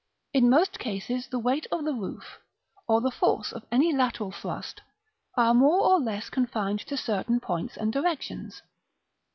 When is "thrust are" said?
4.31-5.53